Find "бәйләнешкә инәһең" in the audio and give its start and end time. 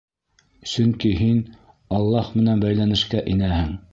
2.67-3.73